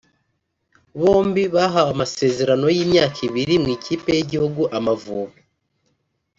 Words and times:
bombi 0.99 1.43
bahawe 1.55 1.89
amasezerano 1.93 2.65
y’imyaka 2.75 3.19
ibiri 3.27 3.55
mu 3.63 3.67
ikipe 3.75 4.09
y’igihugu 4.17 4.61
Amavubi 4.77 5.39